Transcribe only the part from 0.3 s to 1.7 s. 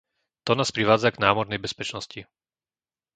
To nás privádza k námornej